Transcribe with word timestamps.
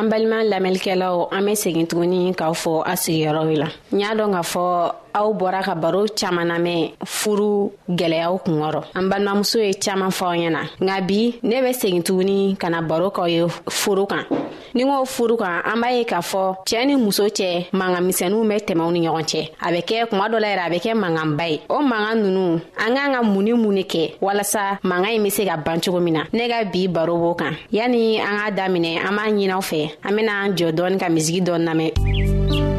an 0.00 0.08
balima 0.08 0.42
lamɛnlikɛlaw 0.42 1.28
an 1.30 1.42
be 1.46 1.52
segin 1.62 1.86
tuguni 1.90 2.20
k'aw 2.38 2.54
fɔ 2.62 2.82
a 2.90 2.94
sigiyɔrɔw 3.02 3.48
la 3.62 3.68
n 3.92 3.98
y'a 4.00 4.10
dɔn 4.18 4.32
k'a 4.34 4.42
fɔ 4.52 4.64
aw 5.18 5.28
bɔra 5.40 5.62
ka 5.62 5.74
baro 5.74 6.06
caaman 6.20 6.48
namɛn 6.48 6.92
furu 7.16 7.72
gwɛlɛyaw 7.88 8.34
kungɔrɔ 8.44 8.80
an 8.96 9.08
balimamuso 9.10 9.58
ye 9.66 9.72
caaman 9.84 10.10
fɔ 10.10 10.24
aw 10.30 10.34
ɲɛ 10.40 10.50
na 10.56 10.62
nka 10.80 11.00
bi 11.08 11.34
ne 11.42 11.60
be 11.64 11.72
segin 11.82 12.02
tuguni 12.02 12.56
ka 12.58 12.68
na 12.70 12.80
baro 12.80 13.10
k'aw 13.10 13.28
ye 13.30 13.40
furu 13.68 14.06
kan 14.08 14.24
ni 14.74 14.84
k'o 14.86 15.04
furu 15.04 15.36
kan 15.36 15.62
an 15.64 15.80
b'a 15.82 15.90
ye 15.96 16.04
k'a 16.04 16.20
fɔ 16.20 16.42
cɛɛ 16.68 16.84
ni 16.86 16.94
muso 16.96 17.24
cɛ 17.36 17.66
mankan 17.72 18.04
misɛnninw 18.08 18.46
bɛ 18.50 18.56
tɛmɛw 18.66 18.88
ni 18.92 19.00
ɲɔgɔn 19.06 19.24
cɛ 19.30 19.40
a 19.60 19.68
bɛ 19.74 19.80
kɛ 19.88 20.06
kuma 20.10 20.26
dɔ 20.30 20.38
la 20.40 20.48
yɛrɛ 20.52 20.62
a 20.66 20.70
bɛ 20.74 20.78
kɛ 20.84 20.92
mankanba 21.02 21.44
ye 21.50 21.60
o 21.68 21.78
mankan 21.82 22.16
ninnu 22.22 22.60
an 22.78 22.94
k'an 22.96 23.12
ka 23.14 23.22
mun 23.22 23.42
ni 23.44 23.52
mun 23.52 23.74
ne 23.74 23.82
kɛ 23.82 24.14
walasa 24.20 24.78
mankan 24.84 25.14
ɲi 25.14 25.22
be 25.24 25.30
se 25.30 25.42
ka 25.46 25.56
ban 25.56 25.80
cogo 25.80 26.00
min 26.02 26.12
na 26.14 26.20
ne 26.32 26.48
ka 26.48 26.64
bi 26.72 26.86
baro 26.86 27.14
b'o 27.18 27.34
kan 27.38 27.54
yani 27.72 28.18
an 28.20 28.36
k'a 28.38 28.50
daminɛ 28.52 29.00
an 29.04 29.14
b'a 29.16 29.30
ɲinaw 29.30 29.60
fɛ 29.70 29.90
an 30.04 30.12
bena 30.16 30.32
an 30.44 30.52
jɔ 30.56 30.72
dɔɔni 30.72 30.98
ka 31.00 31.06
misigi 31.08 31.40
dɔɔni 31.40 31.64
lamɛn 31.66 32.78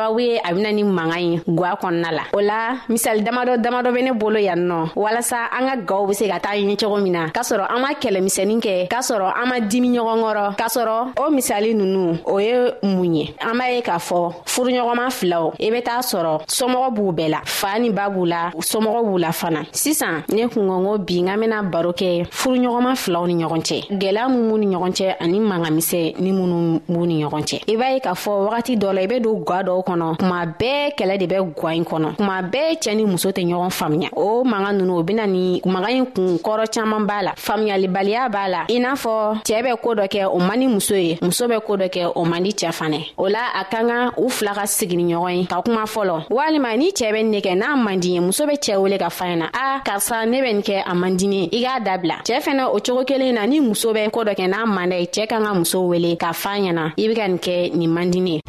sababu 0.01 0.19
ye 0.19 0.39
a 0.43 0.53
bena 0.53 0.71
ni 0.71 0.83
manga 0.83 1.15
ɲi 1.15 1.41
gwa 1.47 1.75
kɔnɔna 1.77 2.11
la 2.11 2.23
o 2.33 2.39
la 2.41 2.73
misali 2.89 3.21
damadɔ 3.21 3.61
damadɔ 3.61 3.93
be 3.93 4.01
ne 4.01 4.11
bolo 4.13 4.39
yan 4.39 4.57
nɔ 4.67 4.89
walasa 4.95 5.45
an 5.51 5.67
ka 5.69 5.75
gaw 5.77 6.05
be 6.07 6.13
se 6.13 6.27
ka 6.27 6.39
taa 6.39 6.55
ɲɛ 6.55 6.75
cogo 6.81 6.97
min 7.03 7.13
na 7.13 7.29
k'a 7.29 7.41
sɔrɔ 7.41 7.67
an 7.69 7.81
ma 7.81 7.89
kɛlɛmisɛnin 7.93 8.59
kɛ 8.65 8.87
k'a 8.89 9.01
sɔrɔ 9.09 9.31
an 9.37 9.49
ma 9.49 9.57
dimi 9.59 9.89
ɲɔgɔn 9.93 10.19
kɔrɔ 10.25 10.55
k'a 10.57 10.67
sɔrɔ 10.75 11.19
o 11.19 11.29
misali 11.31 11.75
nunu 11.75 12.17
o 12.25 12.39
ye 12.39 12.71
mun 12.83 13.13
ye 13.15 13.33
an 13.41 13.53
b'a 13.59 13.71
ye 13.75 13.81
k'a 13.81 13.97
fɔ 14.09 14.33
furuɲɔgɔnma 14.45 15.07
filaw 15.13 15.53
i 15.59 15.69
be 15.69 15.81
t'a 15.81 16.01
sɔrɔ 16.01 16.41
somɔgɔ 16.47 16.93
b'u 16.97 17.11
bɛɛ 17.13 17.29
la 17.29 17.41
faa 17.45 17.77
ni 17.79 17.89
ba 17.91 18.09
b'u 18.09 18.25
la 18.27 18.49
somɔgɔ 18.57 19.01
b'u 19.05 19.17
la 19.19 19.31
fana 19.31 19.63
sisan 19.71 20.23
ne 20.29 20.47
kungɔngo 20.47 20.99
bi 21.05 21.19
n 21.21 21.37
bena 21.39 21.61
baro 21.63 21.91
kɛ 21.93 22.25
furuɲɔgɔnma 22.27 22.95
filaw 22.97 23.27
ni 23.27 23.43
ɲɔgɔn 23.43 23.61
cɛ 23.61 23.87
gwɛlɛya 23.91 24.29
mun 24.29 24.49
b'u 24.49 24.57
ni 24.57 24.65
ɲɔgɔn 24.75 24.93
cɛ 24.97 25.15
ani 25.21 25.39
mangamisɛ 25.39 26.15
ni 26.19 26.31
minnu 26.31 26.81
b'u 26.89 27.05
ni 27.05 27.23
ɲɔgɔn 27.23 27.43
cɛ 27.43 27.61
i 27.67 27.75
b'a 27.75 27.91
ye 27.93 27.99
k'a 27.99 28.13
fɔ 28.15 28.49
wagati 28.49 28.77
dɔ 28.79 28.93
la 28.95 29.01
i 29.01 29.05
be 29.07 29.19
don 29.19 29.43
gwa 29.43 29.61
dɔw 29.63 29.83
kɔnɔ 29.91 30.17
kuma 30.19 30.45
bɛɛ 30.45 30.91
kɛlɛ 30.97 31.17
de 31.19 31.25
bɛ 31.27 31.37
gwa 31.55 31.71
ɲi 31.75 31.83
kɔnɔ 31.83 32.15
kuma 32.17 32.41
bɛɛ 32.41 32.73
cɛɛ 32.83 32.95
ni 32.95 33.05
muso 33.05 33.29
tɛ 33.31 33.41
ɲɔgɔn 33.47 33.69
faamuya 33.71 34.09
o 34.15 34.43
manga 34.43 34.71
nunu 34.71 34.97
o 34.99 35.03
bena 35.03 35.25
ni 35.27 35.61
maga 35.65 35.87
ɲi 35.89 36.05
kun 36.15 36.37
kɔrɔ 36.45 36.63
caaman 36.73 37.05
b'a 37.07 37.23
la 37.27 37.31
faamuyalibaliya 37.35 38.29
b'a 38.31 38.49
la 38.53 38.59
i 38.69 38.79
n'a 38.79 38.93
fɔ 38.93 39.43
cɛɛ 39.43 39.59
bɛ 39.65 39.71
koo 39.83 39.95
dɔ 39.95 40.05
kɛ 40.07 40.27
o 40.33 40.39
man 40.39 40.59
di 40.59 40.67
muso 40.67 40.95
ye 40.95 41.17
muso 41.21 41.47
bɛ 41.47 41.59
koo 41.65 41.77
dɔ 41.77 41.87
kɛ 41.89 42.11
o 42.15 42.25
man 42.25 42.43
di 42.43 42.51
cɛɛ 42.51 42.71
fanɛ 42.79 43.05
o 43.17 43.27
la 43.27 43.39
a 43.59 43.63
ka 43.65 43.79
kan 43.83 44.11
u 44.17 44.29
fila 44.29 44.53
ka 44.53 44.61
sigini 44.65 45.13
ɲɔgɔn 45.13 45.35
ye 45.41 45.45
ka 45.47 45.61
kuma 45.61 45.83
fɔlɔ 45.83 46.27
walima 46.29 46.75
ni 46.77 46.91
cɛɛ 46.91 47.11
bɛ 47.11 47.23
nin 47.23 47.31
ne 47.31 47.39
kɛ 47.41 47.55
n'a 47.57 47.75
man 47.83 47.99
di 47.99 48.13
ye 48.13 48.19
muso 48.19 48.45
bɛ 48.45 48.55
cɛɛ 48.57 48.77
wele 48.81 48.97
ka 48.97 49.07
faɲɛ 49.09 49.35
na 49.37 49.45
a 49.53 49.79
karisa 49.83 50.25
ne 50.27 50.37
bɛ 50.41 50.53
nin 50.53 50.61
kɛ 50.61 50.83
a 50.85 50.95
man 50.95 51.17
dini 51.17 51.49
i 51.53 51.57
k'a 51.63 51.79
dabila 51.85 52.15
cɛɛ 52.23 52.39
fɛnɛ 52.41 52.65
o 52.69 52.79
cogo 52.79 53.03
kelen 53.05 53.33
na 53.35 53.45
ni 53.47 53.59
muso 53.59 53.93
bɛ 53.93 54.09
koo 54.11 54.23
dɔ 54.23 54.33
kɛ 54.35 54.47
n'a 54.49 54.65
mandɛ 54.65 55.09
cɛɛ 55.09 55.27
kan 55.29 55.43
ka 55.43 55.53
muso 55.53 55.81
wele 55.87 56.15
k'a 56.15 56.33
fa 56.33 56.51
ɲɛna 56.55 56.93
i 56.97 57.07
be 57.07 57.13
ka 57.15 57.27
nin 57.27 57.37
kɛ 57.39 57.73
nin 57.75 57.89
mandini 57.93 58.31
ye 58.35 58.41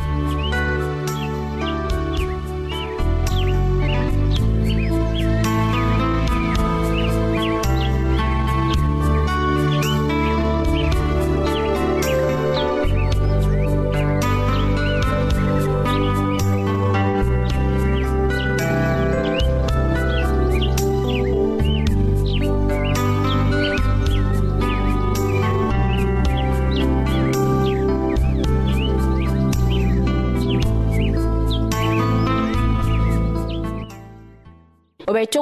provecho 35.27 35.42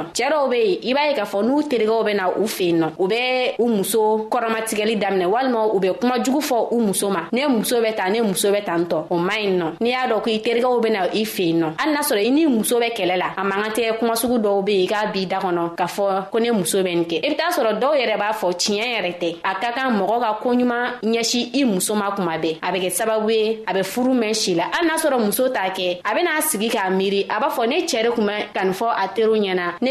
nɔ 0.01 0.09
cɛɛ 0.13 0.29
dɔw 0.31 0.47
be 0.49 0.55
yen 0.61 0.79
i 0.83 0.93
b'a 0.93 1.07
ye 1.09 1.13
k'a 1.15 1.25
fɔ 1.25 1.43
n'u 1.43 1.61
terigɛw 1.63 2.03
bena 2.05 2.29
u 2.37 2.47
fen 2.47 2.79
nɔ 2.79 2.89
u 2.99 3.07
be 3.07 3.53
u 3.59 3.67
muso 3.67 4.27
kɔrɔmatigɛli 4.29 4.97
daminɛ 4.97 5.25
walima 5.29 5.67
u 5.73 5.79
be 5.79 5.89
kuma 5.99 6.19
jugu 6.23 6.39
fɔ 6.39 6.67
u 6.71 6.79
muso 6.81 7.09
ma 7.09 7.27
ne 7.31 7.47
muso 7.47 7.79
bɛ 7.81 7.95
ta 7.95 8.09
ne 8.09 8.21
muso 8.21 8.49
bɛ 8.51 8.63
tan 8.65 8.85
tɔ 8.85 9.05
o 9.09 9.17
man 9.17 9.37
ɲi 9.37 9.57
nɔ 9.57 9.65
n'i 9.79 9.89
y'a 9.89 10.07
dɔn 10.07 10.21
ko 10.21 10.29
i 10.31 10.39
terigɛw 10.39 10.81
bena 10.81 11.09
i 11.13 11.23
fen 11.25 11.53
nɔ 11.59 11.67
hali 11.79 11.91
n'a 11.93 11.99
sɔrɔ 12.01 12.25
i 12.25 12.31
n'i 12.31 12.45
muso 12.47 12.79
bɛ 12.79 12.91
kɛlɛ 12.95 13.17
la 13.17 13.33
a 13.37 13.43
man 13.43 13.63
ka 13.73 13.81
kumasugu 13.99 14.37
dɔw 14.39 14.63
be 14.65 14.71
yen 14.73 14.85
i 14.85 14.87
k'a 14.93 15.11
b'i 15.13 15.25
da 15.27 15.39
kɔnɔ 15.39 15.75
k'a 15.75 15.85
fɔ 15.87 16.29
ko 16.31 16.37
ne 16.39 16.51
muso 16.51 16.79
bɛ 16.81 16.95
nin 16.95 17.03
kɛ 17.05 17.15
i 17.15 17.27
e 17.27 17.29
be 17.29 17.35
t'a 17.35 17.51
sɔrɔ 17.51 17.79
dɔw 17.79 17.93
yɛrɛ 17.95 18.17
b'a 18.17 18.33
fɔ 18.33 18.51
tiɲɛ 18.53 18.85
yɛrɛ 18.95 19.13
tɛ 19.19 19.35
a 19.43 19.55
ka 19.55 19.71
kan 19.73 19.91
mɔgɔ 19.99 20.19
ka 20.21 20.37
koɲuman 20.41 20.99
ɲɛsi 21.03 21.49
i 21.55 21.63
muso 21.63 21.95
ma 21.95 22.11
kuma 22.15 22.37
bɛɛ 22.37 22.57
a 22.63 22.71
bɛ 22.71 22.81
kɛ 22.81 22.89
sababu 22.99 23.29
ye 23.29 23.63
a 23.67 23.73
bɛ 23.73 23.83
furu 23.85 24.13
mɛn 24.13 24.33
si 24.35 24.55
la 24.55 24.63
hali 24.71 24.87
n'a 24.87 24.95
sɔrɔ 24.97 25.19
muso 25.25 25.49
t'a 25.49 25.69
kɛ 25.75 26.01
a 26.05 26.09
ben'a 26.15 26.41
sigi 26.41 26.69
k'a 26.69 26.87
miiri 26.95 27.25
a 27.29 27.39
b'a 27.39 27.49
fɔ 27.51 27.67
ne 27.67 27.83
cɛɛ 27.85 28.03
de 28.03 28.09
kun 28.11 28.25
bɛ 28.27 28.53
ka 28.53 28.63
nin 28.63 28.73
fɔ 28.73 28.87
a 28.95 29.07
teriw 29.15 29.35
ɲɛna 29.39 29.73
ne 29.81 29.90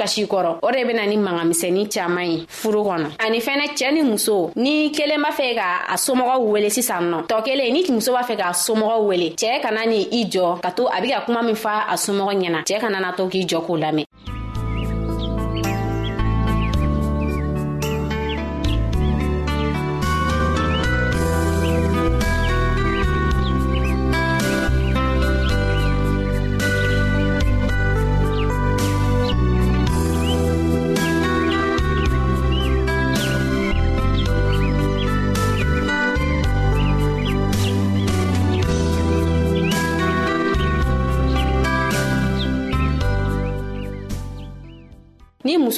kasi 0.00 0.24
kɔrɔ 0.24 0.58
o 0.64 0.68
de 0.72 0.84
bena 0.88 1.04
ni 1.06 1.16
magamisɛni 1.20 1.84
caaman 1.92 2.26
ye 2.32 2.38
furu 2.48 2.80
kɔnɔ 2.88 3.08
ani 3.20 3.38
fɛnɛ 3.44 3.64
cɛɛ 3.76 3.90
ni 3.92 4.02
muso 4.02 4.48
ni 4.56 4.88
kelen 4.96 5.20
b'a 5.20 5.30
fɛ 5.38 5.48
ka 5.58 5.66
a 5.92 5.96
somɔgɔw 5.96 6.40
wele 6.52 6.70
sisan 6.72 7.04
nɔ 7.12 7.26
tɔ 7.28 7.44
kelen 7.44 7.72
ni 7.74 7.82
muso 7.92 8.12
b'a 8.16 8.24
fɛ 8.24 8.36
k'a 8.40 8.50
somɔgɔw 8.66 9.00
wele 9.08 9.28
cɛɛ 9.40 9.60
kana 9.60 9.84
ni 9.84 10.00
i 10.18 10.24
jɔ 10.24 10.56
ka 10.64 10.70
to 10.70 10.88
a 10.88 11.00
be 11.04 11.08
ka 11.12 11.20
kuma 11.26 11.42
min 11.42 11.54
fa 11.54 11.84
a 11.88 11.94
somɔgɔ 11.96 12.32
ɲɛna 12.40 12.60
cɛɛ 12.64 12.80
kana 12.80 13.00
na 13.00 13.10
to 13.12 13.28
k'i 13.28 13.44
jɔ 13.44 13.60
k'o 13.66 13.76
lamɛn 13.84 14.06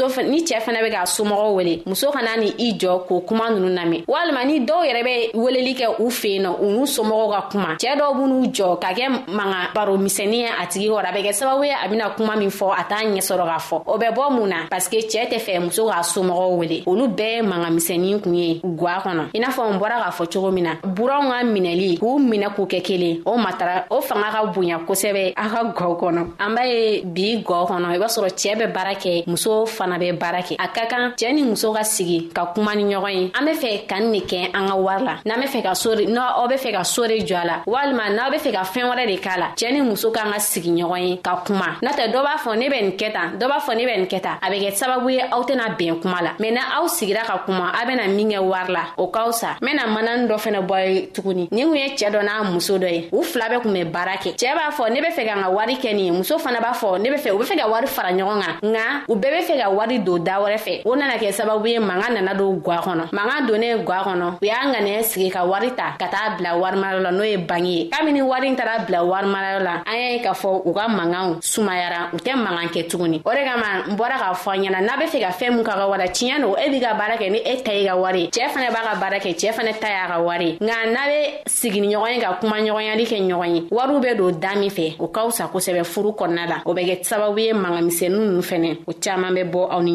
muso 0.00 0.22
ni 0.22 0.40
cɛɛ 0.40 0.60
fana 0.60 0.80
bɛ 0.80 0.90
k'a 0.90 1.04
somɔgɔw 1.06 1.52
wele 1.54 1.82
muso 1.86 2.10
kana 2.10 2.36
ni 2.38 2.48
i 2.58 2.72
jɔ 2.78 3.04
k'o 3.06 3.20
kuma 3.26 3.50
nunu 3.50 3.68
lamɛn 3.76 4.04
walima 4.08 4.44
ni 4.46 4.60
dɔw 4.60 4.84
yɛrɛ 4.86 5.02
bɛ 5.04 5.34
weleli 5.34 5.74
kɛ 5.76 5.96
u 6.00 6.08
fɛ 6.08 6.28
yen 6.32 6.42
nɔ 6.46 6.52
u 6.62 6.66
n'u 6.70 6.86
somɔgɔw 6.86 7.30
ka 7.32 7.48
kuma 7.52 7.76
cɛɛ 7.76 7.96
dɔw 8.00 8.14
b'n'u 8.16 8.46
jɔ 8.54 8.78
ka 8.80 8.88
kɛ 8.96 9.08
manga 9.28 9.68
baro 9.74 9.96
misɛnnin 9.98 10.34
ye 10.34 10.46
a 10.46 10.66
tigi 10.66 10.88
kɔrɔ 10.88 11.04
a 11.04 11.12
bɛ 11.12 11.22
kɛ 11.24 11.32
sababu 11.40 11.64
ye 11.66 11.72
a 11.72 11.88
bɛna 11.92 12.16
kuma 12.16 12.36
min 12.36 12.48
fɔ 12.48 12.72
a 12.78 12.84
t'a 12.88 12.98
ɲɛ 13.04 13.20
sɔrɔ 13.28 13.44
k'a 13.44 13.58
fɔ 13.68 13.82
o 13.86 13.98
bɛ 13.98 14.08
bɔ 14.14 14.30
mun 14.32 14.48
na 14.48 14.56
parsike 14.70 15.04
cɛɛ 15.12 15.28
tɛ 15.28 15.38
fɛ 15.40 15.60
muso 15.60 15.86
k'a 15.90 16.00
somɔgɔw 16.12 16.56
wele 16.56 16.82
olu 16.86 17.06
bɛɛ 17.08 17.34
ye 17.36 17.42
manga 17.42 17.68
misɛnnin 17.68 18.20
kun 18.22 18.34
ye 18.34 18.60
gwa 18.64 18.94
kɔnɔ 19.04 19.26
i 19.34 19.38
n'a 19.38 19.50
fɔ 19.52 19.72
n 19.72 19.78
bɔra 19.78 20.00
k'a 20.04 20.10
fɔ 20.18 20.32
cogo 20.32 20.50
min 20.52 20.62
na 20.64 20.70
buranw 20.84 21.28
ka 21.28 21.44
minɛli 21.44 21.98
k'u 21.98 22.16
minɛ 22.30 22.50
k'u 22.54 22.64
kɛ 22.66 22.82
kelen 22.82 23.20
o 23.26 23.36
matara 23.36 23.84
o 23.90 24.00
fanga 24.00 24.30
ka 24.32 24.46
bonya 24.52 24.78
kosɛbɛ 24.88 25.32
a 25.36 25.48
ka 25.48 25.64
gɔ 25.72 26.00
kɔnɔ 26.00 26.26
an 26.40 26.54
b'a 26.54 26.66
ye 26.66 27.02
bi 27.04 27.42
gɔ 27.44 27.66
kɔnɔ 27.68 27.86
i 27.94 27.98
b'a 27.98 28.08
sɔrɔ 28.16 28.28
cɛɛ 28.42 28.56
bɛ 28.56 28.72
baara 28.74 28.94
kɛ 28.94 29.24
muso 29.26 29.66
fana 29.82 29.98
bɛ 29.98 30.12
baara 30.18 30.40
kɛ 30.46 30.54
a 30.58 30.68
ka 30.68 30.86
kan 30.86 31.08
cɛɛ 31.18 31.34
ni 31.34 31.42
muso 31.42 31.72
ka 31.72 31.82
sigi 31.82 32.28
ka 32.34 32.46
kuma 32.54 32.74
ni 32.74 32.84
ɲɔgɔn 32.84 33.10
ye 33.18 33.30
an 33.34 33.44
be 33.46 33.52
fɛ 33.52 33.86
ka 33.88 33.98
ni 34.00 34.20
de 34.20 34.26
kɛ 34.26 34.54
an 34.56 34.68
ka 34.68 34.74
wari 34.76 35.02
la 35.04 35.16
n'an 35.26 35.40
be 35.40 35.46
fɛ 35.46 35.62
ka 35.62 35.72
sore 35.74 36.04
n'aw 36.06 36.46
be 36.48 36.54
fɛ 36.54 36.72
ka 36.72 36.82
sore 36.84 37.16
jɔ 37.30 37.36
a 37.36 37.44
la 37.46 37.54
walima 37.66 38.10
n'aw 38.14 38.30
be 38.30 38.36
fɛ 38.38 38.52
ka 38.54 38.62
fɛɛn 38.62 38.88
wɛrɛ 38.92 39.06
de 39.10 39.18
k'a 39.20 39.36
la 39.38 39.46
cɛɛ 39.56 39.72
ni 39.72 39.80
muso 39.82 40.12
k'an 40.12 40.32
ka 40.32 40.38
sigi 40.38 40.70
ɲɔgɔn 40.70 41.02
ye 41.08 41.16
ka 41.18 41.42
kuma 41.44 41.78
n'o 41.82 41.90
tɛ 41.90 42.06
dɔ 42.12 42.22
b'a 42.22 42.36
fɔ 42.38 42.56
ne 42.58 42.68
bɛ 42.68 42.80
nin 42.82 42.92
kɛ 42.96 43.12
tan 43.12 43.38
dɔ 43.38 43.48
b'a 43.50 43.58
fɔ 43.60 43.76
ne 43.76 43.84
bɛ 43.86 43.96
nin 43.98 44.06
kɛ 44.06 44.20
tan 44.22 44.36
a 44.42 44.50
bɛ 44.50 44.60
kɛ 44.62 44.74
sababu 44.80 45.08
ye 45.12 45.20
aw 45.22 45.42
tɛna 45.50 45.74
bɛn 45.78 46.00
kuma 46.02 46.22
la 46.22 46.30
mɛn 46.38 46.52
na 46.54 46.60
aw 46.78 46.86
sigira 46.86 47.24
ka 47.26 47.42
kuma 47.44 47.72
a 47.82 47.86
bena 47.86 48.06
min 48.08 48.28
kɛ 48.30 48.38
wari 48.44 48.72
la 48.72 48.82
o 48.98 49.08
ka 49.08 49.26
fisa 49.26 49.56
n 49.60 49.66
bena 49.66 49.82
manani 49.96 50.28
dɔ 50.28 50.36
fɛnɛ 50.46 50.60
bɔ 50.68 50.94
ye 50.94 51.06
tuguni 51.12 51.48
nin 51.50 51.66
kun 51.66 51.74
ye 51.76 51.88
cɛɛ 51.96 52.10
dɔ 52.14 52.22
n'a 52.24 52.44
muso 52.52 52.78
dɔ 52.78 52.88
ye 52.92 53.08
u 53.12 53.22
fila 53.22 53.48
bɛ 53.50 53.62
kun 53.62 53.72
bɛ 53.74 53.90
baara 53.92 54.14
kɛ 54.22 54.36
cɛɛ 54.36 54.54
b'a 54.54 54.70
fɔ 54.78 54.90
ne 54.92 55.00
be 55.00 55.08
fɛ 55.08 55.26
ka 55.26 55.34
n 55.38 55.42
ka 55.42 55.50
wari 55.50 55.74
kɛ 55.74 55.94
nin 55.94 56.04
ye 56.06 56.10
muso 56.10 56.38
fana 56.38 56.60
b'a 56.62 56.72
fɔ 56.74 57.00
ne 57.00 57.10
be 57.10 57.16
fɛ 57.16 57.34
u 57.34 57.38
be 57.38 57.44
fɛ 57.44 57.56
ka 57.60 57.68
wari 57.68 57.86
fara 57.86 58.12
ɲɔgɔn 58.12 58.40
kan 58.42 58.74
nka 58.74 58.86
u 59.08 59.14
bɛɛ 59.14 59.30
be 59.38 59.46
fɛ 59.52 59.58
ka 59.62 59.70
wari 59.72 59.98
don 60.04 60.18
da 60.24 60.38
wɛrɛ 60.40 60.58
fɛ 60.58 60.82
o 60.84 60.94
nana 60.96 61.16
kɛ 61.18 61.32
sababu 61.32 61.66
ye 61.66 61.78
manga 61.78 62.08
nana 62.12 62.34
don 62.36 62.60
gwa 62.60 62.76
kɔnɔ 62.76 63.04
manga 63.12 63.56
ne 63.58 63.74
gwa 63.82 63.98
kɔnɔ 64.04 64.30
u 64.40 64.44
y'a 64.46 64.66
ŋanaya 64.70 65.02
sigi 65.02 65.30
ka 65.30 65.44
wari 65.44 65.70
ta 65.72 65.94
ka 65.98 66.06
taa 66.08 66.36
bila 66.36 66.50
warimara 66.56 67.00
la 67.02 67.10
n'o 67.12 67.22
ye 67.24 67.36
bangi 67.36 67.72
ye 67.76 67.88
kabini 67.90 68.22
wari 68.24 68.48
n 68.50 68.56
taara 68.56 68.84
bila 68.86 68.98
warimarayɔ 69.04 69.62
la 69.62 69.82
an 69.86 69.94
y'a 69.96 70.10
ye 70.16 70.22
k'a 70.22 70.32
fɔ 70.34 70.62
u 70.64 70.72
ka 70.72 70.88
mangaw 70.88 71.40
sumayara 71.40 72.10
u 72.12 72.16
tɛ 72.18 72.36
mangan 72.36 72.68
kɛ 72.68 72.88
tuguni 72.90 73.22
o 73.24 73.30
de 73.32 73.44
kama 73.44 73.84
n 73.88 73.96
bɔra 73.96 74.16
k'a 74.18 74.34
fɔ 74.34 74.50
an 74.52 74.62
ɲɛna 74.74 74.80
n'a 74.82 74.96
be 74.98 75.04
fɛ 75.06 75.20
ka 75.24 75.30
fɛɛn 75.30 75.50
mun 75.54 75.64
ka 75.64 75.72
ka 75.74 75.88
wala 75.88 76.04
tiɲɛ 76.06 76.40
do 76.40 76.54
e 76.58 76.68
b'i 76.70 76.80
ka 76.80 76.94
baara 76.94 77.16
kɛ 77.16 77.30
ni 77.32 77.38
e 77.38 77.62
ta 77.62 77.72
yi 77.72 77.86
ka 77.86 77.96
wari 77.96 78.28
cɛɛ 78.28 78.48
fana 78.50 78.70
b'a 78.70 78.82
ka 78.84 78.94
baara 79.00 79.18
kɛ 79.20 79.34
cɛɛ 79.34 79.52
fana 79.54 79.72
ta 79.80 79.88
y'a 79.88 80.08
ka 80.08 80.18
wari 80.22 80.58
nka 80.60 80.74
n'a 80.88 81.02
be 81.08 81.18
sigini 81.46 81.94
ɲɔgɔn 81.94 82.14
ye 82.14 82.20
ka 82.20 82.36
kuma 82.40 82.56
ɲɔgɔnyali 82.60 83.04
kɛ 83.04 83.18
ɲɔgɔn 83.26 83.54
ye 83.54 83.62
wariw 83.70 84.00
be 84.02 84.14
don 84.16 84.32
da 84.40 84.54
min 84.56 84.70
fɛ 84.70 84.96
o 84.98 85.08
ka 85.08 85.24
wusa 85.26 85.48
kosɛbɛ 85.52 85.84
furu 85.86 86.12
kɔnɔna 86.14 86.46
la 86.48 86.56
o 86.66 86.74
bɛ 86.74 86.84
kɛ 86.84 87.00
sababu 87.04 87.38
ye 87.38 87.52
mangamisɛnu 87.52 88.16
nunu 88.18 88.40
fɛnɛ 88.40 88.78
o 88.86 88.92
caaman 89.00 89.34
bɛ 89.34 89.44
bɔ 89.50 89.61
ao 89.64 89.68
aw 89.70 89.80
ni 89.82 89.92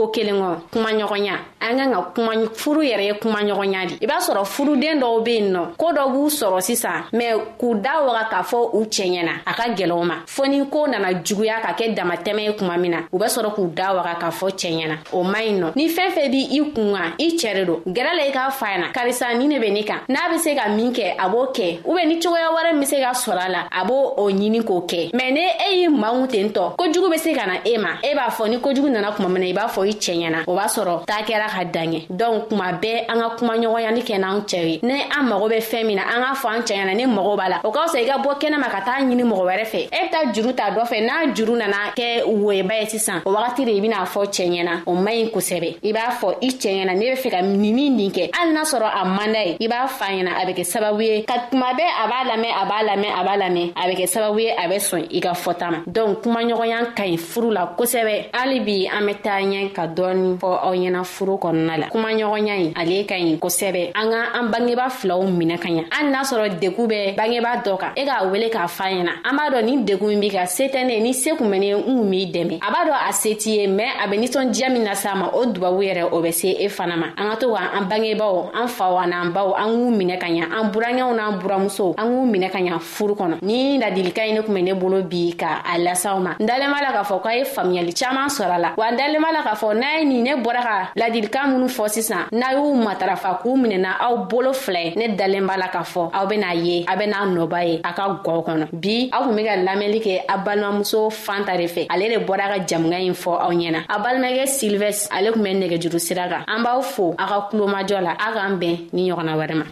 koo 0.00 0.12
kelen 0.16 0.36
kɔ 0.42 0.50
kumaɲɔgɔnya 0.72 1.34
an 1.70 1.76
kan 1.78 1.90
ka 1.94 2.02
kuma 2.14 2.32
furu 2.54 2.82
yɛrɛ 2.82 3.02
ye 3.06 3.12
kuma 3.14 3.38
ɲɔgɔnya 3.40 3.86
di 3.86 3.94
i 4.02 4.06
b'a 4.06 4.18
sɔrɔ 4.18 4.44
furuden 4.44 5.00
dɔw 5.00 5.24
be 5.24 5.28
yen 5.32 5.52
nɔ 5.54 5.76
koo 5.78 5.92
dɔ 5.92 6.10
b'u 6.12 6.26
sɔrɔ 6.28 6.60
sisan 6.60 7.04
mɛ 7.12 7.56
k'u 7.58 7.74
da 7.82 8.02
waga 8.02 8.28
k'a 8.30 8.42
fɔ 8.42 8.70
u 8.74 8.84
cɛɲɛ 8.84 9.24
na 9.24 9.32
a 9.46 9.54
ka 9.54 9.64
gwɛlɛw 9.68 10.04
ma 10.04 10.14
fɔɔ 10.26 10.48
ni 10.48 10.66
koo 10.66 10.86
nana 10.86 11.08
juguya 11.22 11.60
ka 11.62 11.72
kɛ 11.78 11.94
damatɛmɛ 11.96 12.40
ye 12.44 12.52
kuma 12.58 12.76
min 12.76 12.90
na 12.90 12.98
u 13.12 13.18
be 13.18 13.24
sɔrɔ 13.26 13.54
k'u 13.54 13.72
da 13.74 13.92
waga 13.94 14.14
k'a 14.20 14.30
fɔ 14.30 14.50
cɛɲɛ 14.50 14.88
na 14.88 14.96
o 15.12 15.22
man 15.22 15.42
ɲi 15.42 15.52
nɔ 15.60 15.72
ni 15.76 15.88
fɛɛn 15.88 16.12
fɛn 16.14 16.30
b' 16.30 16.48
i 16.50 16.72
kun 16.74 16.94
ka 16.96 17.04
i 17.18 17.36
cɛri 17.38 17.64
don 17.66 17.82
gɛrɛ 17.94 18.16
la 18.18 18.24
i 18.26 18.30
k'a 18.32 18.50
fa 18.52 18.66
na 18.78 18.90
karisa 18.92 19.34
ni 19.38 19.46
ne 19.46 19.58
be 19.58 19.70
ne 19.70 19.84
kan 19.84 20.00
n'a 20.08 20.30
be 20.30 20.38
se 20.38 20.54
ka 20.56 20.68
min 20.70 20.92
kɛ 20.92 21.14
a 21.18 21.28
b'o 21.28 21.52
kɛ 21.54 21.80
u 21.86 21.94
be 21.94 22.06
ni 22.06 22.18
cogoya 22.18 22.50
wɛrɛ 22.56 22.72
min 22.72 22.80
be 22.80 22.86
se 22.86 23.00
ka 23.00 23.10
sɔrɔ 23.12 23.38
a 23.38 23.48
la 23.50 23.58
a 23.70 23.84
b'o 23.84 24.14
o 24.18 24.24
ɲini 24.30 24.62
k'o 24.62 24.86
kɛ 24.88 25.10
mɛn 25.12 25.32
ni 25.32 25.40
e 25.70 25.80
y'i 25.82 25.88
maw 25.88 26.26
ten 26.26 26.50
tɔ 26.50 26.76
kojugu 26.76 27.10
be 27.10 27.18
se 27.18 27.32
ka 27.34 27.46
na 27.46 27.60
e 27.64 27.76
ma 27.78 27.94
e 28.02 28.14
b'a 28.14 28.28
fɔ 28.30 28.48
ni 28.48 28.56
kojugu 28.58 28.90
nana 28.90 29.12
kuma 29.14 29.28
min 29.28 29.40
na 29.42 29.46
i 29.48 29.52
b'a 29.52 29.68
fɔ 29.70 29.86
i 29.88 29.92
cɛɲɛ 29.92 30.30
na 30.30 30.38
o 30.46 30.54
b'a 30.56 30.64
sɔrɔ 30.66 31.06
t'a 31.06 31.22
kɛra 31.24 31.48
ka 31.48 31.59
ka 31.60 31.64
danɲɛ 31.68 32.00
dɔnku 32.10 32.48
kuma 32.50 32.72
bɛɛ 32.80 32.98
an 33.12 33.20
ka 33.20 33.28
kumaɲɔgɔnyani 33.36 34.00
kɛ 34.08 34.16
n'an 34.20 34.40
cɛ 34.48 34.56
ye 34.68 34.78
ni 34.82 34.94
an 35.18 35.22
mago 35.28 35.48
bɛ 35.48 35.60
fɛn 35.60 35.84
min 35.86 35.96
na 35.96 36.02
an 36.08 36.22
k'a 36.22 36.34
fɔ 36.42 36.48
an 36.56 36.60
cɛ 36.62 36.74
ɲana 36.78 36.94
ni 36.96 37.06
mago 37.06 37.36
b'a 37.36 37.48
la 37.50 37.60
o 37.64 37.70
ka 37.70 37.86
fisa 37.86 37.98
i 38.00 38.04
ka 38.08 38.16
bɔ 38.22 38.30
kɛnɛma 38.40 38.68
ka 38.70 38.80
taa 38.84 38.98
ɲini 39.00 39.24
mɔgɔ 39.24 39.44
wɛrɛ 39.48 39.64
fɛ 39.72 39.78
e 39.78 39.88
be 39.90 40.08
taa 40.12 40.24
juru 40.32 40.52
ta 40.56 40.70
dɔ 40.70 40.82
fɛ 40.88 41.04
n'a 41.04 41.34
juru 41.34 41.56
nana 41.56 41.76
kɛ 41.96 42.24
woyeba 42.26 42.74
ye 42.80 42.86
sisan 42.86 43.20
o 43.26 43.32
wagati 43.34 43.64
de 43.64 43.76
i 43.76 43.80
bena 43.80 44.04
fɔ 44.06 44.24
cɛ 44.26 44.44
ɲɛna 44.50 44.72
o 44.86 44.94
man 44.94 45.14
ɲi 45.14 45.30
kosɛbɛ 45.32 45.76
i 45.84 45.92
b'a 45.92 46.08
fɔ 46.20 46.34
i 46.42 46.48
cɛ 46.48 46.68
ɲɛna 46.72 46.94
n'i 46.96 47.10
be 47.10 47.16
fɛ 47.22 47.30
ka 47.30 47.40
nini 47.42 47.90
nin 47.90 48.10
kɛ 48.10 48.30
hali 48.34 48.52
n'a 48.54 48.62
sɔrɔ 48.62 48.88
a 48.94 49.04
manda 49.16 49.40
ye 49.44 49.56
i 49.60 49.66
b'a 49.72 49.86
fa 49.88 50.04
ɲɛna 50.06 50.30
a 50.42 50.46
be 50.46 50.52
kɛ 50.52 50.64
sababu 50.72 51.02
ye 51.04 51.22
ka 51.24 51.34
kuma 51.50 51.70
bɛɛ 51.74 51.84
a 52.02 52.04
b'a 52.08 52.20
lamɛn 52.30 52.52
a 52.60 52.64
b'a 52.64 52.82
lamɛn 52.88 53.12
a 53.18 53.22
b'a 53.24 53.36
lamɛn 53.42 53.72
a 53.76 53.88
be 53.88 53.94
kɛ 54.00 54.06
sababu 54.14 54.40
ye 54.40 54.50
a 54.50 54.68
bɛ 54.68 54.76
sɔn 54.88 55.06
i 55.16 55.20
ka 55.20 55.32
fɔta 55.32 55.70
ma 55.72 55.78
donk 55.90 56.22
kumaɲɔgɔnya 56.22 56.94
ka 56.96 57.02
ɲi 57.04 57.18
furu 57.18 57.50
la 57.52 57.74
kosɛbɛ 57.76 58.30
hali 58.34 58.60
bi 58.60 58.88
an 58.90 59.06
be 59.06 59.12
taa 59.22 59.38
ɲɛ 59.44 59.72
ka 59.74 59.86
dɔɔni 59.86 60.38
fɔ 60.38 60.48
aw 60.66 60.72
ɲɛna 60.74 61.04
furu 61.06 61.36
kɔnɔ 61.38 61.49
kɔnɔna 61.50 61.76
la 61.76 61.86
kumaɲɔgɔnya 61.88 62.54
ye 62.62 62.72
ale 62.76 63.04
ka 63.06 63.14
ɲi 63.16 63.38
kosɛbɛ 63.38 63.90
an 63.94 64.10
ka 64.10 64.18
an 64.38 64.46
bangeba 64.50 64.88
filaw 64.90 65.22
minɛ 65.24 65.58
ka 65.60 65.68
ɲa 65.68 65.84
hali 65.90 66.08
n'a 66.10 66.22
sɔrɔ 66.22 66.58
degu 66.60 66.86
bɛ 66.86 67.16
bangeba 67.16 67.56
dɔ 67.64 67.78
kan 67.78 67.92
e 67.96 68.04
k'a 68.04 68.24
wele 68.30 68.48
k'a 68.50 68.68
fa 68.68 68.84
ɲɛna 68.84 69.12
an 69.24 69.36
b'a 69.36 69.50
dɔn 69.50 69.64
ni 69.64 69.76
degu 69.84 70.06
min 70.08 70.20
b'i 70.20 70.30
ka 70.30 70.46
se 70.46 70.64
tɛ 70.68 70.86
ne 70.86 71.00
ni 71.00 71.12
se 71.12 71.30
kun 71.36 71.50
bɛ 71.50 71.58
ne 71.58 71.72
n 71.74 71.82
kun 71.82 72.08
b'i 72.10 72.26
dɛmɛ 72.32 72.60
a 72.62 72.70
b'a 72.72 72.86
dɔn 72.86 73.08
a 73.08 73.12
se 73.12 73.34
t'i 73.36 73.50
ye 73.58 73.66
mɛn 73.66 73.90
a 74.02 74.06
bɛ 74.08 74.16
nisɔndiya 74.20 74.68
min 74.72 74.84
lase 74.84 75.06
a 75.06 75.16
ma 75.16 75.30
o 75.32 75.44
dubabu 75.46 75.82
yɛrɛ 75.84 76.08
o 76.12 76.20
bɛ 76.20 76.32
se 76.32 76.46
e 76.50 76.68
fana 76.68 76.96
ma 76.96 77.06
an 77.16 77.30
ka 77.30 77.34
to 77.36 77.52
ka 77.54 77.60
an 77.76 77.84
bangebaw 77.88 78.50
an 78.54 78.68
faw 78.68 78.98
an'an 78.98 79.30
baw 79.32 79.54
an 79.56 79.74
k'u 79.74 79.90
minɛ 79.96 80.18
ka 80.20 80.26
ɲa 80.26 80.46
an 80.52 80.70
burankɛw 80.72 81.14
n'an 81.18 81.38
buramusow 81.40 81.94
an 81.96 82.06
k'u 82.08 82.26
minɛ 82.38 82.50
ka 82.52 82.58
ɲa 82.58 82.78
furu 82.78 83.14
kɔnɔ 83.16 83.38
ni 83.42 83.78
ladilika 83.78 84.26
ye 84.26 84.32
ne 84.34 84.40
kun 84.42 84.54
bɛ 84.54 84.62
ne 84.62 84.72
bolo 84.74 85.02
bi 85.02 85.32
ka 85.36 85.62
a 85.66 85.78
lasaw 85.78 86.20
ma 86.22 86.34
n 86.38 86.46
dalen 86.46 86.70
b'a 86.70 86.80
la 86.82 86.92
k'a 86.92 87.02
fɔ 87.04 87.22
k'a 87.22 87.36
ye 87.38 87.44
faamuyali 87.44 87.92
caaman 87.98 88.28
sɔrɔ 88.28 88.52
a 88.52 88.58
la 88.58 88.72
wa 88.76 88.86
n 88.90 88.96
dalen 88.96 89.20
b'a 89.20 89.32
la 89.32 89.42
k'a 89.42 89.54
fɔ 89.56 89.74
n'a 89.78 89.98
ye 89.98 90.04
nin 90.04 90.22
ne 90.22 90.34
bɔra 90.42 90.62
ka 90.62 90.76
ladili 90.96 91.29
ladilikan 91.30 91.50
minnu 91.54 91.68
fɔ 91.68 91.84
sisan 91.88 92.26
n'a 92.32 92.52
y'u 92.52 92.74
matarafa 92.74 93.38
k'u 93.42 93.50
minɛna 93.56 93.90
aw 94.00 94.14
bolo 94.28 94.52
filɛ 94.52 94.94
ne 94.96 95.16
dalen 95.16 95.46
b'a 95.46 95.56
la 95.56 95.68
k'a 95.68 95.82
fɔ 95.82 96.10
aw 96.12 96.26
bena 96.26 96.54
ye 96.54 96.84
a 96.88 96.96
bena 96.96 97.24
nɔba 97.26 97.64
ye 97.68 97.80
a 97.84 97.92
ka 97.92 98.20
gɔ 98.26 98.44
kɔnɔ 98.46 98.66
bi 98.72 99.08
aw 99.12 99.22
kun 99.24 99.36
be 99.36 99.44
ka 99.44 99.52
lamɛnli 99.56 100.00
kɛ 100.02 100.20
a 100.28 100.38
balimamuso 100.38 101.08
fanta 101.10 101.56
de 101.56 101.66
fɛ 101.66 101.86
ale 101.88 102.08
de 102.10 102.18
bɔra 102.24 102.48
ka 102.52 102.58
jamuga 102.66 102.96
ɲi 102.98 103.12
fɔ 103.14 103.30
aw 103.40 103.50
ɲɛna 103.50 103.78
a 103.88 103.98
balimakɛ 104.02 104.44
silvɛs 104.48 105.08
ale 105.12 105.32
kun 105.32 105.42
bɛ 105.42 105.50
nɛgɛjuru 105.54 105.98
sira 106.00 106.28
kan 106.28 106.42
an 106.48 106.62
b'aw 106.64 106.82
fo 106.82 107.14
a 107.16 107.26
ka 107.26 107.48
kulomajɔ 107.50 108.00
la 108.02 108.10
a 108.12 108.32
k'an 108.34 108.58
bɛn 108.60 108.76
ni 108.92 109.10
ɲɔgɔnna 109.10 109.34
wɛrɛ 109.38 109.54
ma 109.54 109.64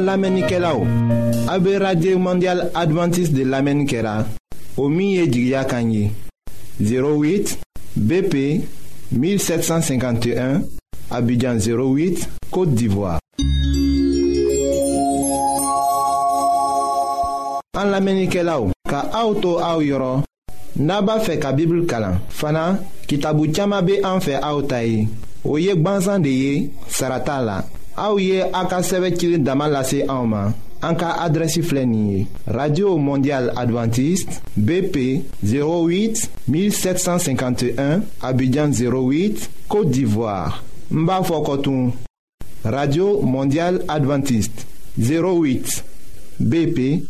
An 0.00 0.06
lamenike 0.06 0.58
la 0.58 0.72
ou 0.74 0.86
A 1.50 1.58
be 1.58 1.76
radye 1.76 2.14
mondial 2.16 2.70
adventis 2.74 3.32
de 3.32 3.42
lamenikera 3.44 4.24
O 4.76 4.88
miye 4.88 5.26
jigya 5.26 5.64
kanyi 5.64 6.10
08 6.80 7.58
BP 7.96 8.34
1751 9.12 10.62
Abidjan 11.10 11.58
08, 11.60 12.26
Kote 12.50 12.72
Divoa 12.74 13.18
An 17.76 17.90
lamenike 17.90 18.42
la 18.42 18.56
ou 18.60 18.72
Ka 18.88 19.02
aoutou 19.12 19.60
aou 19.60 19.82
yoron 19.84 20.22
Naba 20.80 21.18
fe 21.20 21.36
ka 21.38 21.52
bibl 21.52 21.84
kalan 21.84 22.16
Fana 22.30 22.78
ki 23.06 23.18
tabou 23.20 23.52
tchama 23.52 23.82
be 23.82 24.00
anfe 24.04 24.38
aoutayi 24.40 25.04
O 25.44 25.58
yek 25.60 25.82
banzan 25.82 26.24
de 26.24 26.32
ye 26.32 26.54
sarata 26.88 27.40
la 27.42 27.60
Aouye 27.96 28.42
Aka 28.52 28.76
a 28.78 29.38
Damalase 29.38 30.02
en 30.08 30.52
en 30.82 30.94
cas 30.94 31.28
radio 32.46 32.96
mondial 32.96 33.52
Adventiste 33.54 34.40
bp 34.56 35.24
08 35.44 36.30
1751 36.48 38.00
abidjan 38.22 38.70
08 38.70 39.50
côte 39.68 39.90
d'ivoire 39.90 40.62
n 40.90 41.06
radio 42.64 43.20
mondial 43.20 43.84
Adventiste 43.88 44.66
08 44.98 45.84
bp 46.38 47.02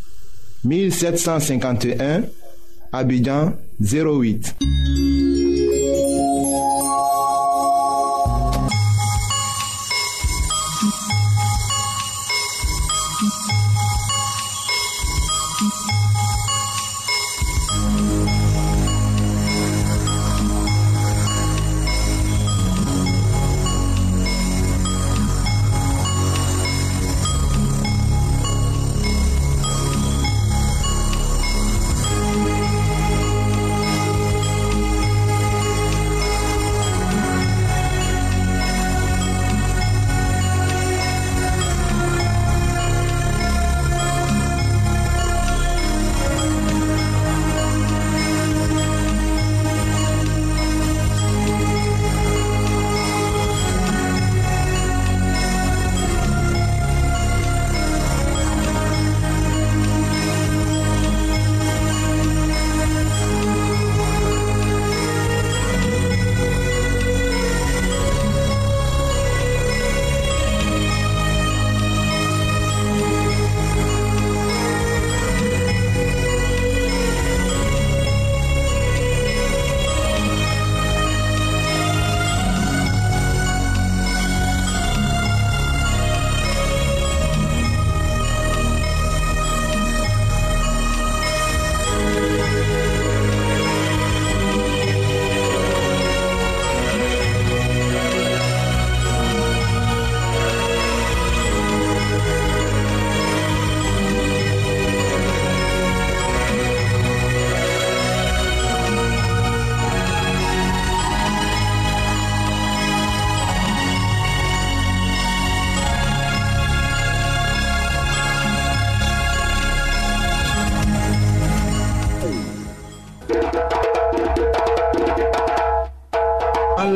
1751 0.64 2.22
abidjan 2.92 3.52
08 3.80 4.56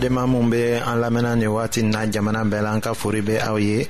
badenma 0.00 0.26
mun 0.26 0.48
be 0.50 0.80
an 0.80 0.96
lamɛnna 1.00 1.34
ni 1.36 1.46
wagati 1.46 1.82
na 1.82 2.06
jamana 2.10 2.44
bɛɛ 2.44 2.62
la 2.62 2.72
an 2.72 2.80
ka 2.80 2.94
fori 2.94 3.20
be 3.20 3.36
aw 3.38 3.56
ye 3.58 3.86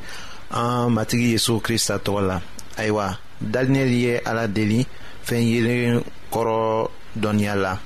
an 0.50 0.90
matigi 0.94 1.32
yezu 1.34 1.60
krista 1.62 1.98
tɔgɔ 1.98 2.26
la 2.26 2.40
ayiwa 2.76 3.16
daniyɛli 3.40 3.96
ye 4.04 4.20
ala 4.26 4.48
deli 4.48 4.86
fɛn 5.24 5.42
yelen 5.46 6.02
kɔrɔ 6.32 6.88
dɔnniya 7.20 7.54
la 7.62 7.78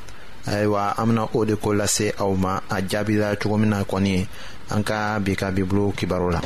ayiwa 0.47 0.95
an 0.99 1.07
bena 1.09 1.28
o 1.35 1.45
de 1.45 1.57
ko 1.57 1.71
lase 1.75 2.12
aw 2.19 2.33
ma 2.35 2.59
a 2.71 2.76
jaabila 2.81 3.37
cogo 3.37 3.59
min 3.61 3.71
na 3.71 3.85
kɔni 3.85 4.26
an 4.71 4.83
ka 4.83 5.19
bi 5.21 5.35
ka 5.37 5.50
bibulu 5.50 5.93
kibaru 5.95 6.31
la 6.33 6.40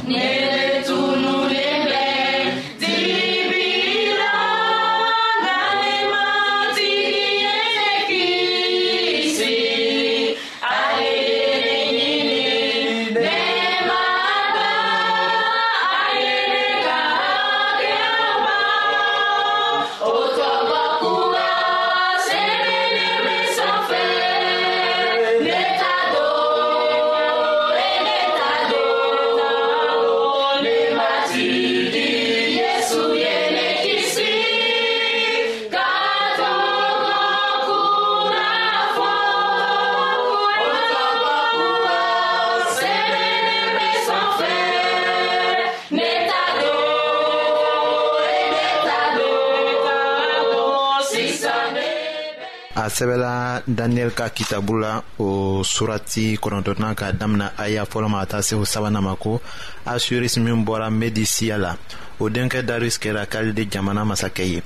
a 52.83 52.89
sɛbɛla 52.89 53.63
daniyɛli 53.67 54.15
ka 54.15 54.29
kitabu 54.31 54.79
la 54.79 55.03
o 55.19 55.63
surati 55.65 56.39
kɔnɔntɔnan 56.41 56.95
ka 56.95 57.11
damina 57.13 57.53
aya 57.57 57.85
fɔlɔ 57.85 58.09
ma 58.11 58.21
ka 58.21 58.27
taa 58.27 58.41
se 58.43 58.55
o 58.55 58.63
sabanan 58.65 59.03
ma 59.03 59.17
ko 59.17 59.41
asuris 59.85 60.37
min 60.39 60.63
bɔra 60.65 60.89
medisiya 60.91 61.59
la 61.59 61.73
o 62.21 62.29
denkɛ 62.31 62.63
darus 62.63 62.97
kɛra 63.01 63.27
kalide 63.27 63.69
jamana 63.69 64.05
masakɛ 64.05 64.45
ye 64.53 64.63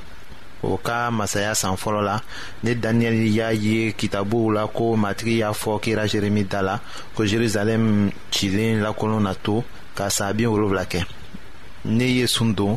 o 0.62 0.76
ka 0.76 1.10
masaya 1.10 1.54
san 1.54 1.74
fɔlɔ 1.76 2.02
la 2.04 2.20
ni 2.64 2.74
daniyɛli 2.74 3.28
y'a 3.32 3.50
ye 3.52 3.92
kitabuw 3.94 4.52
la 4.54 4.66
ko 4.66 4.94
matigi 4.96 5.38
y'a 5.38 5.52
fɔ 5.52 5.80
kira 5.80 6.06
jeremi 6.06 6.44
da 6.48 6.60
la 6.60 6.80
ko 7.14 7.24
jerusalɛm 7.24 8.10
cilen 8.30 8.82
lakolon 8.82 9.22
na 9.22 9.32
to 9.34 9.64
ka 9.94 10.08
saa 10.10 10.32
bin 10.34 10.48
wolonwula 10.48 10.84
kɛ 10.86 11.02
ne 11.84 12.04
ye 12.04 12.26
sun 12.26 12.52
don 12.54 12.76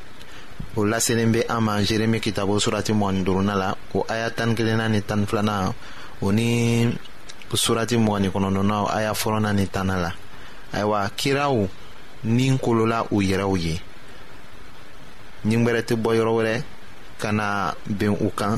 o 0.75 0.83
laselen 0.89 1.31
bɛ 1.31 1.41
an 1.49 1.61
ma 1.65 1.73
jeremi 1.89 2.19
kitabo 2.23 2.53
surati 2.63 2.91
mɔgɔni 2.93 3.21
duruna 3.25 3.55
la 3.55 3.75
o 3.93 4.05
aya 4.09 4.29
tani 4.31 4.55
kelenna 4.55 4.87
ni 4.89 5.01
tani 5.01 5.25
filanan 5.25 5.73
o 6.21 6.31
ni 6.31 6.47
surati 7.53 7.95
mɔgɔni 7.97 8.29
kɔnɔdɔna 8.33 8.87
aya 8.95 9.11
fɔlɔna 9.13 9.51
ni 9.55 9.65
tana 9.67 9.95
la 9.99 10.11
ayiwa 10.73 11.09
kiraw 11.17 11.67
ni 12.23 12.47
kolola 12.61 12.99
u 13.11 13.19
yɛrɛw 13.21 13.55
ye 13.63 13.81
ɲigbɛrɛ 15.47 15.81
tɛ 15.87 15.95
bɔ 16.03 16.09
yɔrɔ 16.17 16.31
wɛrɛ 16.37 16.61
ka 17.21 17.31
na 17.31 17.73
ben 17.85 18.15
u 18.25 18.31
kan 18.35 18.57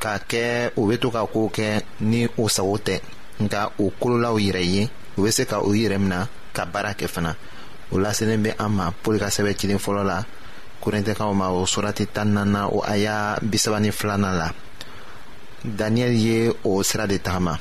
k'a 0.00 0.18
kɛ 0.28 0.70
u 0.76 0.86
bɛ 0.88 0.98
to 1.00 1.10
ka 1.10 1.26
kow 1.26 1.48
kɛ 1.48 1.82
ni 2.00 2.28
u 2.36 2.48
sago 2.48 2.76
tɛ 2.76 3.00
nka 3.40 3.70
o 3.78 3.90
kololaw 4.00 4.36
yɛrɛ 4.38 4.62
ye 4.74 4.88
u 5.16 5.20
bɛ 5.22 5.30
se 5.32 5.44
ka 5.46 5.60
u 5.62 5.72
yɛrɛ 5.72 5.98
mina 6.00 6.28
ka 6.52 6.64
baara 6.66 6.92
kɛ 6.94 7.08
fana 7.08 7.34
o 7.90 7.96
laselen 7.98 8.42
bɛ 8.44 8.54
an 8.60 8.68
ma 8.72 8.90
pɔli 8.92 9.18
ka 9.18 9.26
sɛbɛ 9.28 9.56
cilen 9.56 9.78
fɔlɔ 9.78 10.04
la 10.04 10.24
korintɛkaw 10.80 11.32
ma 11.38 11.46
o 11.58 11.66
surati 11.72 12.04
tan 12.08 12.28
nana 12.36 12.60
o 12.76 12.78
aya 12.94 13.14
bisaba 13.50 13.78
filanan 13.98 14.34
la 14.40 14.48
daniyɛli 15.78 16.18
ye 16.26 16.38
o 16.70 16.82
sira 16.88 17.06
de 17.06 17.18
tagama 17.26 17.54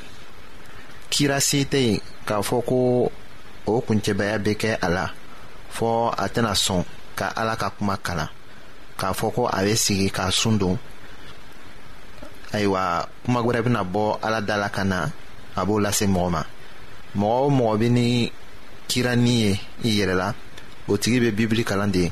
kira 1.11 1.37
si 1.47 1.59
tɛ 1.71 1.79
yen 1.87 1.99
k'a 2.27 2.37
fɔ 2.49 2.57
ko 2.69 2.77
o 3.71 3.81
kuncɛbaya 3.85 4.35
be 4.45 4.51
kɛ 4.61 4.69
a 4.85 4.87
la 4.95 5.05
fɔɔ 5.77 6.13
a 6.23 6.25
tɛna 6.33 6.53
sɔn 6.65 6.81
ka 7.17 7.25
ala 7.39 7.55
ka 7.61 7.67
kuma 7.75 7.95
kalan 8.05 8.29
k'a 8.99 9.11
fɔ 9.19 9.27
ko 9.35 9.41
a 9.51 9.59
be 9.65 9.73
sigi 9.75 10.07
k'a 10.15 10.31
sun 10.31 10.55
don 10.57 10.77
ayiwa 12.55 12.83
kuma 13.25 13.39
wɛrɛ 13.45 13.59
bɛna 13.65 13.81
bɔ 13.93 14.03
ala 14.25 14.39
da 14.41 14.55
la 14.57 14.69
ka 14.69 14.83
na 14.83 14.97
a 15.59 15.61
b'o 15.65 15.77
lase 15.83 16.05
mɔgɔ 16.07 16.29
ma 16.35 16.41
mɔgɔ 17.19 17.39
o 17.47 17.49
mɔgɔ 17.49 17.73
bɛ 17.81 17.87
ni 17.97 18.31
kira 18.87 19.15
ni 19.17 19.33
ye 19.43 19.51
i 19.87 19.89
yɛrɛ 19.99 20.15
la 20.15 20.33
o 20.87 20.97
tigi 20.97 21.19
be 21.19 21.29
bibili 21.37 21.63
kalan 21.65 21.91
de 21.91 21.99
ye 22.05 22.11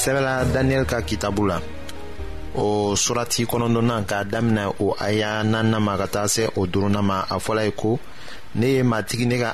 sɛbɛla 0.00 0.34
daniyɛli 0.54 0.86
ka 0.90 1.00
kitabu 1.08 1.42
la 1.50 1.58
o 2.56 2.94
surati 2.96 3.42
kɔnɔdɔna 3.50 3.96
ka 4.10 4.24
damina 4.24 4.62
o 4.84 4.96
aya 4.98 5.42
nana 5.44 5.78
ma 5.78 5.94
ka 5.98 6.06
taa 6.06 6.26
se 6.34 6.44
o 6.60 6.66
duruna 6.72 7.00
ma 7.02 7.18
a 7.28 7.36
fɔla 7.38 7.62
ye 7.66 7.72
ko 7.72 7.98
ne 8.54 8.66
ye 8.76 8.82
matigi 8.82 9.26
ne 9.26 9.36
ka 9.36 9.50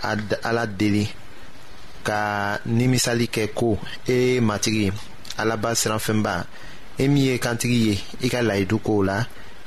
ala 0.49 0.67
deli 0.67 1.05
ka 2.09 2.59
nimisali 2.77 3.27
kɛ 3.29 3.53
ko 3.55 3.77
e 4.07 4.39
matigi 4.41 4.89
alaba 5.39 5.75
siranfɛnba 5.75 6.35
e 7.03 7.09
min 7.09 7.25
ye 7.27 7.39
kantigi 7.39 7.79
ye 7.89 7.97
i 8.25 8.29
ka 8.29 8.39
layidu 8.41 8.79
kow 8.81 9.03
la 9.05 9.19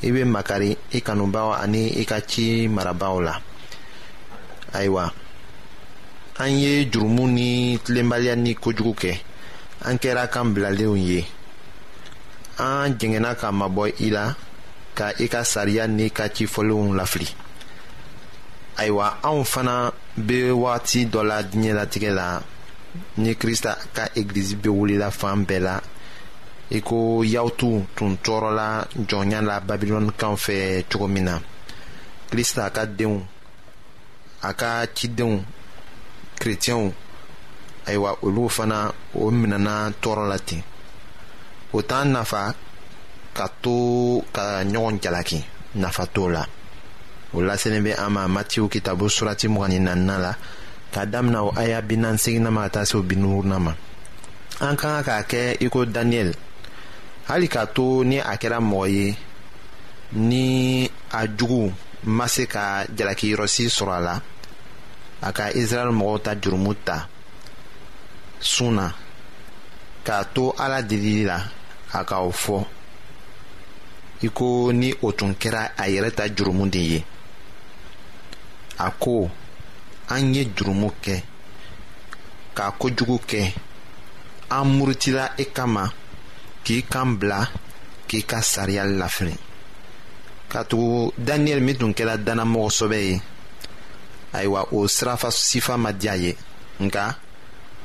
i 0.01 0.11
be 0.11 0.23
makari 0.23 0.71
i 0.93 0.99
kanubaw 1.01 1.51
ani 1.61 1.99
i 2.01 2.05
ka 2.05 2.19
ci 2.25 2.67
marabaw 2.69 3.15
la 3.27 3.33
ayiwa 4.73 5.05
an 6.39 6.51
ye 6.63 6.85
jurumu 6.89 7.27
ni 7.29 7.77
tilenbaliya 7.83 8.35
ni 8.35 8.55
kojugu 8.55 8.93
kɛ 8.97 9.15
an 9.85 9.97
kɛra 9.97 10.27
kan 10.27 10.51
bilalenw 10.53 10.95
ye 10.97 11.25
an 12.59 12.93
jɛngɛnna 12.99 13.35
ka 13.39 13.51
mabɔ 13.51 13.87
i 13.87 13.93
e 13.99 14.07
e 14.07 14.09
la 14.11 14.35
ka 14.95 15.11
i 15.23 15.27
ka 15.27 15.43
sariya 15.43 15.87
n'i 15.87 16.09
ka 16.11 16.27
cifɔlenw 16.27 16.95
lafili 16.97 17.27
ayiwa 18.77 19.17
anw 19.23 19.43
fana 19.45 19.75
bɛ 20.17 20.51
wagati 20.63 21.05
dɔ 21.11 21.21
la 21.23 21.37
diɲɛlatigɛ 21.43 22.11
la 22.13 22.27
ni 23.17 23.33
kirista 23.35 23.77
ka 23.95 24.05
egilizi 24.15 24.55
bɛ 24.55 24.69
wulila 24.77 25.11
fan 25.11 25.45
bɛɛ 25.47 25.59
la 25.61 25.79
i 26.71 26.77
e 26.77 26.81
ko 26.81 27.21
yawutu 27.23 27.87
tun 27.95 28.17
tɔɔrɔla 28.23 28.87
jɔnya 29.07 29.41
la 29.45 29.59
babilɔnikaw 29.61 30.33
fɛ 30.35 30.83
cogo 30.91 31.07
min 31.07 31.23
na 31.23 31.39
kirista 32.29 32.69
ka 32.73 32.85
denw 32.85 33.15
a 34.41 34.53
ka 34.53 34.85
cidenw 34.93 35.39
kerecɛnw 36.37 36.91
ayiwa 37.89 38.17
olu 38.23 38.43
fana 38.57 38.81
o 39.21 39.25
minɛna 39.39 39.75
tɔɔrɔ 40.01 40.25
la 40.31 40.37
ten 40.47 40.61
o 41.77 41.81
t'an 41.89 42.05
nafa 42.13 42.41
ka 43.37 43.45
to 43.61 43.75
ka 44.35 44.43
ɲɔgɔn 44.71 44.95
jalaki 45.03 45.39
nafa 45.81 46.03
t'o 46.15 46.25
la 46.35 46.43
o 47.35 47.41
laselen 47.47 47.83
bɛ 47.85 47.93
an 48.03 48.09
ma 48.13 48.23
matiw 48.35 48.65
kitabu 48.73 49.05
surati 49.15 49.47
mugan 49.47 49.69
ni 49.69 50.05
la 50.23 50.33
k'a 50.93 51.03
damina 51.11 51.41
o 51.43 51.51
aya 51.55 51.81
bi 51.81 51.95
ma 51.97 52.15
ka 52.63 52.67
taa 52.73 52.85
se 52.85 52.97
o 52.97 53.01
bi 53.01 53.15
ma 53.17 53.73
an 54.61 54.75
ka 54.81 55.01
kan 55.03 55.03
k'a 55.03 55.23
kɛ 55.31 55.41
i 55.65 55.69
ko 55.69 55.85
daniyɛli 55.85 56.33
hali 57.29 57.47
k'a 57.47 57.65
to 57.73 58.03
ni 58.03 58.19
a 58.19 58.33
kɛra 58.41 58.59
mɔgɔ 58.71 58.87
ye 58.91 59.15
ni 60.13 60.89
a 61.11 61.25
jugu 61.27 61.71
ma 62.03 62.25
se 62.27 62.45
ka 62.45 62.85
jalakiyɔrɔsi 62.97 63.65
sɔrɔ 63.77 63.93
a 63.97 63.99
la 64.01 64.21
a 65.21 65.31
ka 65.33 65.43
israɛli 65.51 65.93
mɔgɔw 65.99 66.21
ta 66.23 66.31
jurumu 66.35 66.73
ta. 66.85 67.07
sun 68.41 68.71
na 68.79 68.85
k'a 70.07 70.23
to 70.33 70.43
ala 70.63 70.79
delili 70.81 71.23
la 71.31 71.37
a 71.97 71.99
ka 72.09 72.17
fɔ 72.43 72.57
i 74.25 74.27
ko 74.37 74.45
ni 74.79 74.89
o 75.05 75.11
tun 75.17 75.33
kɛra 75.41 75.63
a 75.81 75.83
yɛrɛ 75.93 76.09
ta 76.17 76.23
jurumu 76.35 76.65
de 76.73 76.81
ye 76.93 76.99
a 78.85 78.89
ko 79.01 79.29
an 80.13 80.33
ye 80.35 80.43
jurumu 80.55 80.87
kɛ 81.03 81.15
k'a 82.57 82.65
kojugu 82.79 83.17
kɛ 83.29 83.41
an 84.57 84.65
murutila 84.77 85.25
e 85.37 85.45
kama 85.55 85.83
k'i 86.65 86.79
kan 86.91 87.09
bila 87.19 87.39
k'i 88.07 88.21
ka 88.29 88.39
sariya 88.41 88.83
lafili 88.99 89.35
ka 90.51 90.59
tugu 90.69 91.11
min 91.65 91.77
tun 91.79 91.93
kɛra 91.97 92.13
dannamɔgɔsɔbɛ 92.25 92.97
ye 93.09 93.15
ayiwa 94.33 94.61
o 94.73 94.79
sirafa 94.87 95.29
sifa 95.31 95.73
ma 95.77 95.91
diya 95.91 96.15
ye 96.23 96.31
nka 96.83 97.03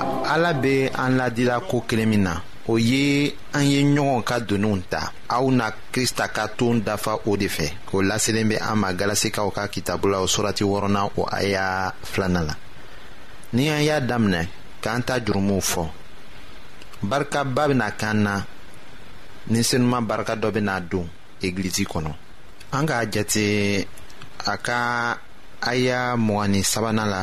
ayiwa 0.00 0.28
ala 0.30 0.54
be 0.54 0.88
an 0.96 1.16
ladira 1.16 1.60
ko 1.60 1.80
kelen 1.86 2.08
min 2.08 2.22
na 2.22 2.40
o 2.68 2.74
ye 2.90 3.34
an 3.56 3.64
ye 3.72 3.82
ɲɔgɔn 3.94 4.24
ka 4.28 4.36
doniw 4.48 4.76
ta 4.92 5.02
aw 5.36 5.44
na 5.58 5.66
krista 5.92 6.24
ka 6.36 6.44
toon 6.58 6.76
dafa 6.86 7.12
o 7.28 7.36
de 7.40 7.48
fɛ 7.56 7.66
o 7.94 8.02
laselen 8.08 8.48
be 8.50 8.56
an 8.68 8.76
ma 8.82 8.90
galasikaw 8.98 9.48
ka 9.56 9.62
kitabu 9.72 10.06
la 10.12 10.18
o 10.20 10.26
surati 10.34 10.64
wɔrɔna 10.70 11.00
o 11.20 11.26
aya 11.38 11.92
filana 12.10 12.40
la 12.48 12.54
ni 13.56 13.64
an 13.74 13.82
y'a 13.88 13.98
daminɛ 14.10 14.42
k'an 14.82 15.02
ta 15.06 15.14
jurumuw 15.24 15.60
fɔ 15.72 15.84
barikaba 17.10 17.62
bena 17.68 17.88
k'an 18.00 18.18
na 18.24 18.34
ni 19.52 19.60
senuman 19.64 20.04
barika 20.10 20.34
dɔ 20.42 20.48
bena 20.56 20.80
don 20.90 21.06
egilizi 21.42 21.84
kɔnɔ 21.92 22.12
an 22.76 22.84
k'a 22.88 23.06
jate 23.12 23.86
a 24.52 24.56
ka 24.66 24.80
aya 25.70 26.00
mgani 26.16 26.62
sabanan 26.72 27.10
la 27.10 27.22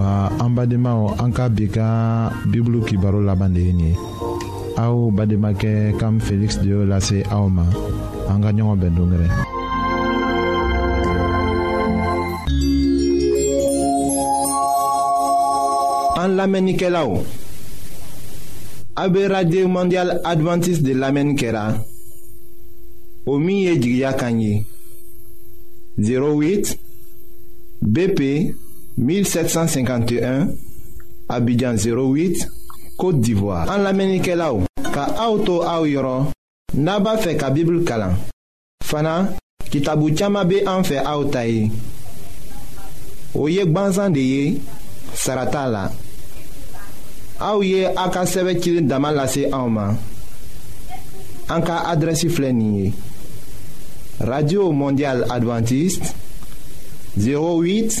ayiwa 0.00 0.30
an 0.40 0.54
badenmaw 0.54 1.14
an 1.20 1.32
ka 1.32 1.48
bi 1.48 1.66
ka 1.70 2.30
bibulu 2.50 2.82
kibaro 2.84 3.20
laban 3.22 3.54
de 3.54 3.60
ye 3.60 3.72
nin 3.72 3.88
ye 3.92 3.96
aw 4.76 5.10
bademakɛ 5.14 5.96
kam 6.00 6.18
feliksi 6.20 6.58
de 6.62 6.68
y'o 6.70 6.84
lase 6.84 7.22
aw 7.30 7.46
ma 7.48 7.62
an 8.28 8.40
ka 8.42 8.50
ɲɔgɔn 8.52 8.78
bɛn 8.78 9.30
an 16.18 16.36
lamɛnnikɛlaw 16.36 17.22
be 19.12 19.66
mondial 19.66 20.10
advantiste 20.24 20.82
de 20.82 20.94
lamɛnni 20.94 21.34
kɛra 21.38 21.78
o 23.26 23.38
min 23.38 23.56
ye 23.64 23.78
jigiya 23.78 24.14
08 25.96 26.76
BP 27.84 28.54
1751 28.96 30.48
Abidjan 31.28 31.74
08 31.74 32.46
Kote 32.96 33.20
d'Ivoire 33.20 33.68
An 33.70 33.78
la 33.82 33.92
menike 33.92 34.36
la 34.38 34.52
ou 34.54 34.62
Ka 34.94 35.08
aoutou 35.18 35.64
aou 35.66 35.88
yoron 35.90 36.28
Naba 36.78 37.16
fe 37.18 37.34
ka 37.38 37.50
bibl 37.54 37.82
kalan 37.88 38.14
Fana 38.84 39.32
kitabu 39.72 40.12
tiyama 40.14 40.44
be 40.46 40.62
an 40.70 40.86
fe 40.86 41.00
aoutaye 41.02 41.66
O 43.34 43.48
yek 43.50 43.72
banzan 43.74 44.14
de 44.14 44.22
ye 44.22 44.60
Sarata 45.14 45.66
la 45.70 45.84
Aouye 47.42 47.80
ye 47.82 47.86
a 47.88 48.06
ka 48.14 48.24
sɛbɛ 48.26 48.60
cilen 48.62 48.86
dama 48.86 49.10
lase 49.12 49.48
anw 49.50 49.68
ma 49.68 49.90
an 51.50 51.62
ka 51.66 51.82
adrɛsi 51.90 52.28
radio 54.20 54.70
mondial 54.72 55.24
adventiste 55.30 56.14
08 57.18 58.00